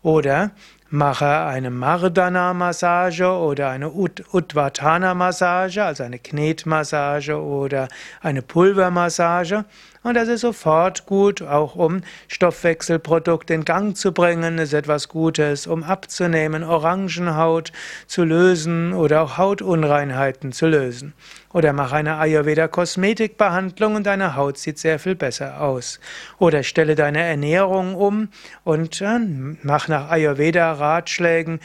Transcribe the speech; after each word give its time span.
Oder 0.01 0.51
mache 0.89 1.45
eine 1.45 1.69
Mardana-Massage 1.69 3.29
oder 3.29 3.69
eine 3.69 3.91
Udvatana-Massage, 3.91 5.83
also 5.83 6.03
eine 6.03 6.17
Knetmassage 6.17 7.39
oder 7.39 7.89
eine 8.21 8.41
Pulvermassage 8.41 9.65
und 10.03 10.13
das 10.13 10.29
ist 10.29 10.41
sofort 10.41 11.05
gut, 11.05 11.41
auch 11.41 11.75
um 11.75 12.01
Stoffwechselprodukte 12.27 13.53
in 13.53 13.65
Gang 13.65 13.97
zu 13.97 14.13
bringen, 14.13 14.57
ist 14.57 14.73
etwas 14.73 15.09
Gutes, 15.09 15.67
um 15.67 15.83
abzunehmen, 15.83 16.63
Orangenhaut 16.63 17.73
zu 18.07 18.23
lösen 18.23 18.93
oder 18.93 19.21
auch 19.21 19.37
Hautunreinheiten 19.37 20.51
zu 20.53 20.67
lösen. 20.67 21.13
Oder 21.51 21.73
mach 21.73 21.93
eine 21.93 22.17
Ayurveda-Kosmetikbehandlung 22.17 23.95
und 23.95 24.05
deine 24.05 24.35
Haut 24.35 24.59
sieht 24.59 24.77
sehr 24.77 24.99
viel 24.99 25.15
besser 25.15 25.61
aus. 25.61 25.99
Oder 26.37 26.61
stelle 26.61 26.93
deine 26.93 27.23
Ernährung 27.23 27.95
um 27.95 28.29
und 28.63 29.01
äh, 29.01 29.19
mach 29.63 29.87
nach 29.87 30.11
Ayurveda-Ratschlägen 30.11 31.59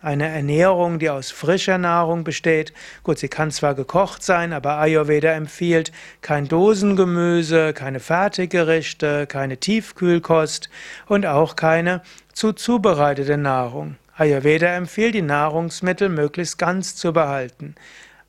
eine 0.00 0.28
Ernährung, 0.28 0.98
die 0.98 1.10
aus 1.10 1.30
frischer 1.30 1.76
Nahrung 1.76 2.24
besteht. 2.24 2.72
Gut, 3.02 3.18
sie 3.18 3.28
kann 3.28 3.50
zwar 3.50 3.74
gekocht 3.74 4.22
sein, 4.22 4.54
aber 4.54 4.78
Ayurveda 4.78 5.32
empfiehlt 5.32 5.92
kein 6.22 6.48
Dosengemüse, 6.48 7.69
keine 7.72 8.00
Fertiggerichte, 8.00 9.26
keine 9.26 9.56
Tiefkühlkost 9.58 10.70
und 11.06 11.26
auch 11.26 11.56
keine 11.56 12.02
zu 12.32 12.52
zubereitete 12.52 13.36
Nahrung. 13.36 13.96
Ayurveda 14.16 14.66
empfiehlt, 14.68 15.14
die 15.14 15.22
Nahrungsmittel 15.22 16.08
möglichst 16.08 16.58
ganz 16.58 16.94
zu 16.94 17.12
behalten. 17.12 17.74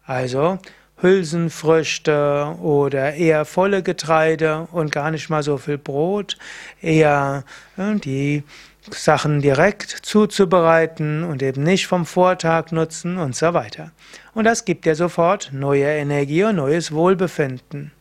Also 0.06 0.60
Hülsenfrüchte 1.02 2.56
oder 2.62 3.14
eher 3.16 3.46
volle 3.46 3.84
Getreide 3.84 4.68
und 4.72 4.92
gar 4.92 5.12
nicht 5.12 5.30
mal 5.30 5.44
so 5.44 5.58
viel 5.58 5.78
Brot, 5.78 6.38
eher 6.82 7.44
die 7.78 8.44
Sachen 8.90 9.42
direkt 9.42 9.90
zuzubereiten 9.90 11.24
und 11.24 11.44
eben 11.44 11.64
nicht 11.64 11.88
vom 11.88 12.06
Vortag 12.06 12.72
nutzen 12.72 13.18
und 13.18 13.36
so 13.36 13.54
weiter. 13.54 13.92
Und 14.34 14.46
das 14.46 14.66
gibt 14.66 14.86
dir 14.86 14.96
sofort 14.96 15.52
neue 15.54 15.86
Energie 15.86 16.44
und 16.44 16.56
neues 16.56 16.92
Wohlbefinden. 16.92 17.92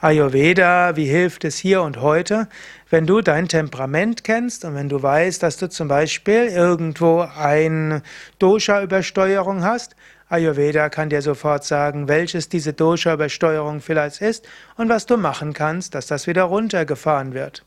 Ayurveda, 0.00 0.94
wie 0.94 1.06
hilft 1.06 1.44
es 1.44 1.58
hier 1.58 1.82
und 1.82 2.00
heute? 2.00 2.46
Wenn 2.88 3.04
du 3.04 3.20
dein 3.20 3.48
Temperament 3.48 4.22
kennst 4.22 4.64
und 4.64 4.76
wenn 4.76 4.88
du 4.88 5.02
weißt, 5.02 5.42
dass 5.42 5.56
du 5.56 5.68
zum 5.68 5.88
Beispiel 5.88 6.46
irgendwo 6.46 7.26
ein 7.36 8.02
Dosha-Übersteuerung 8.38 9.64
hast, 9.64 9.96
Ayurveda 10.28 10.88
kann 10.88 11.10
dir 11.10 11.20
sofort 11.20 11.64
sagen, 11.64 12.06
welches 12.06 12.48
diese 12.48 12.72
Dosha-Übersteuerung 12.74 13.80
vielleicht 13.80 14.20
ist 14.20 14.46
und 14.76 14.88
was 14.88 15.06
du 15.06 15.16
machen 15.16 15.52
kannst, 15.52 15.96
dass 15.96 16.06
das 16.06 16.28
wieder 16.28 16.44
runtergefahren 16.44 17.34
wird. 17.34 17.64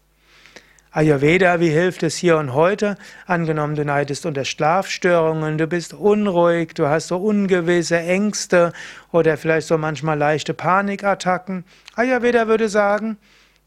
Ayurveda, 0.93 1.61
wie 1.61 1.69
hilft 1.69 2.03
es 2.03 2.17
hier 2.17 2.35
und 2.35 2.53
heute? 2.53 2.97
Angenommen, 3.25 3.75
du 3.75 3.85
neidest 3.85 4.25
unter 4.25 4.43
Schlafstörungen, 4.43 5.57
du 5.57 5.65
bist 5.65 5.93
unruhig, 5.93 6.73
du 6.73 6.87
hast 6.87 7.07
so 7.07 7.15
ungewisse 7.15 7.97
Ängste 7.97 8.73
oder 9.13 9.37
vielleicht 9.37 9.67
so 9.67 9.77
manchmal 9.77 10.17
leichte 10.17 10.53
Panikattacken. 10.53 11.63
Ayurveda 11.95 12.49
würde 12.49 12.67
sagen, 12.67 13.15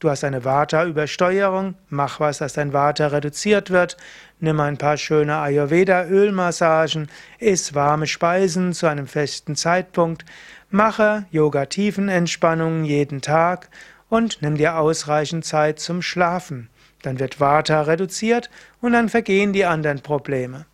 du 0.01 0.11
hast 0.11 0.23
eine 0.23 0.45
Vata-Übersteuerung, 0.45 1.77
mach 1.89 2.21
was, 2.21 2.39
dass 2.39 2.53
dein 2.53 2.75
Vata 2.75 3.07
reduziert 3.07 3.71
wird, 3.71 3.97
nimm 4.39 4.61
ein 4.61 4.77
paar 4.77 4.99
schöne 4.99 5.37
Ayurveda-Ölmassagen, 5.37 7.09
iss 7.39 7.75
warme 7.75 8.07
Speisen 8.07 8.75
zu 8.75 8.87
einem 8.87 9.07
festen 9.07 9.57
Zeitpunkt, 9.57 10.27
mache 10.69 11.25
Yoga-Tiefenentspannungen 11.31 12.85
jeden 12.85 13.23
Tag 13.23 13.71
und 14.11 14.43
nimm 14.43 14.59
dir 14.59 14.77
ausreichend 14.77 15.47
Zeit 15.47 15.81
zum 15.81 16.03
Schlafen. 16.03 16.69
Dann 17.05 17.21
wird 17.21 17.41
Vata 17.41 17.83
reduziert 17.83 18.51
und 18.81 18.93
dann 18.93 19.09
vergehen 19.09 19.53
die 19.53 19.65
anderen 19.65 20.01
Probleme. 20.01 20.67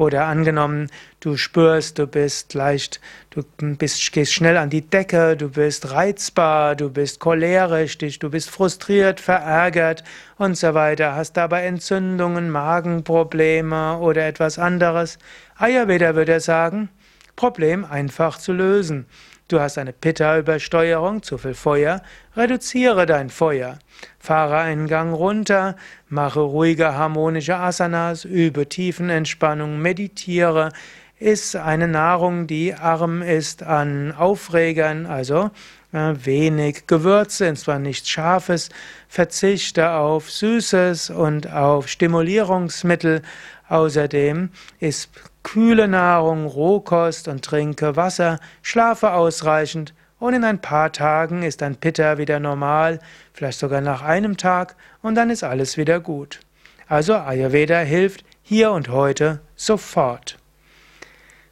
Oder 0.00 0.24
angenommen, 0.24 0.90
du 1.20 1.36
spürst, 1.36 1.98
du 1.98 2.06
bist 2.06 2.54
leicht, 2.54 3.02
du 3.28 3.42
bist, 3.76 4.12
gehst 4.12 4.32
schnell 4.32 4.56
an 4.56 4.70
die 4.70 4.80
Decke, 4.80 5.36
du 5.36 5.50
bist 5.50 5.90
reizbar, 5.90 6.74
du 6.74 6.88
bist 6.88 7.20
cholerisch, 7.20 7.98
du 7.98 8.30
bist 8.30 8.48
frustriert, 8.48 9.20
verärgert 9.20 10.02
und 10.38 10.56
so 10.56 10.72
weiter, 10.72 11.16
hast 11.16 11.34
dabei 11.34 11.66
Entzündungen, 11.66 12.48
Magenprobleme 12.48 13.98
oder 13.98 14.26
etwas 14.26 14.58
anderes. 14.58 15.18
Ayurveda 15.56 16.14
würde 16.14 16.40
sagen, 16.40 16.88
Problem 17.36 17.84
einfach 17.84 18.38
zu 18.38 18.54
lösen. 18.54 19.04
Du 19.50 19.58
hast 19.58 19.78
eine 19.78 19.92
Pitta-Übersteuerung, 19.92 21.24
zu 21.24 21.36
viel 21.36 21.54
Feuer, 21.54 22.02
reduziere 22.36 23.04
dein 23.04 23.30
Feuer. 23.30 23.80
Fahre 24.20 24.58
einen 24.58 24.86
Gang 24.86 25.12
runter, 25.12 25.74
mache 26.08 26.38
ruhige 26.38 26.94
harmonische 26.94 27.56
Asanas, 27.56 28.24
übe 28.24 28.68
Tiefenentspannung, 28.68 29.82
meditiere, 29.82 30.70
iss 31.18 31.56
eine 31.56 31.88
Nahrung, 31.88 32.46
die 32.46 32.74
arm 32.74 33.22
ist 33.22 33.64
an 33.64 34.12
Aufregern, 34.12 35.06
also 35.06 35.50
wenig 35.92 36.86
Gewürze, 36.86 37.48
und 37.48 37.56
zwar 37.56 37.78
nichts 37.78 38.08
Scharfes, 38.08 38.68
verzichte 39.08 39.90
auf 39.90 40.30
Süßes 40.30 41.10
und 41.10 41.50
auf 41.52 41.88
Stimulierungsmittel. 41.88 43.22
Außerdem 43.68 44.50
ist 44.78 45.10
kühle 45.42 45.88
Nahrung, 45.88 46.46
Rohkost 46.46 47.28
und 47.28 47.44
trinke 47.44 47.96
Wasser, 47.96 48.38
schlafe 48.62 49.12
ausreichend 49.12 49.94
und 50.18 50.34
in 50.34 50.44
ein 50.44 50.60
paar 50.60 50.92
Tagen 50.92 51.42
ist 51.42 51.62
dein 51.62 51.76
Pitta 51.76 52.18
wieder 52.18 52.40
normal, 52.40 53.00
vielleicht 53.32 53.58
sogar 53.58 53.80
nach 53.80 54.02
einem 54.02 54.36
Tag 54.36 54.76
und 55.02 55.14
dann 55.14 55.30
ist 55.30 55.42
alles 55.42 55.76
wieder 55.76 55.98
gut. 55.98 56.40
Also 56.86 57.14
Ayurveda 57.14 57.78
hilft 57.78 58.24
hier 58.42 58.72
und 58.72 58.88
heute 58.88 59.40
sofort. 59.56 60.39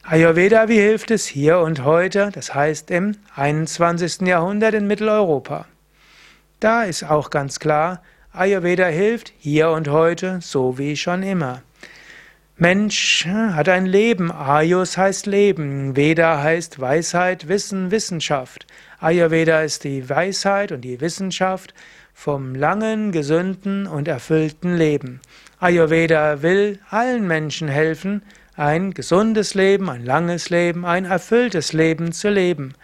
Ayurveda, 0.04 0.68
wie 0.68 0.80
hilft 0.80 1.10
es 1.10 1.26
hier 1.26 1.58
und 1.58 1.84
heute, 1.84 2.30
das 2.32 2.54
heißt 2.54 2.90
im 2.90 3.16
21. 3.34 4.22
Jahrhundert 4.22 4.74
in 4.74 4.86
Mitteleuropa? 4.86 5.66
Da 6.60 6.84
ist 6.84 7.04
auch 7.04 7.30
ganz 7.30 7.60
klar, 7.60 8.02
Ayurveda 8.32 8.86
hilft 8.86 9.32
hier 9.38 9.70
und 9.70 9.88
heute 9.88 10.38
so 10.40 10.78
wie 10.78 10.96
schon 10.96 11.22
immer. 11.22 11.62
Mensch 12.60 13.24
hat 13.24 13.68
ein 13.68 13.86
Leben. 13.86 14.32
Ayus 14.32 14.96
heißt 14.96 15.26
Leben. 15.26 15.94
Veda 15.94 16.42
heißt 16.42 16.80
Weisheit, 16.80 17.46
Wissen, 17.46 17.92
Wissenschaft. 17.92 18.66
Ayurveda 18.98 19.62
ist 19.62 19.84
die 19.84 20.08
Weisheit 20.10 20.72
und 20.72 20.80
die 20.80 21.00
Wissenschaft 21.00 21.72
vom 22.14 22.56
langen, 22.56 23.12
gesunden 23.12 23.86
und 23.86 24.08
erfüllten 24.08 24.76
Leben. 24.76 25.20
Ayurveda 25.60 26.42
will 26.42 26.80
allen 26.90 27.28
Menschen 27.28 27.68
helfen, 27.68 28.22
ein 28.58 28.92
gesundes 28.92 29.54
Leben, 29.54 29.88
ein 29.88 30.04
langes 30.04 30.50
Leben, 30.50 30.84
ein 30.84 31.04
erfülltes 31.04 31.72
Leben 31.72 32.12
zu 32.12 32.28
leben. 32.28 32.74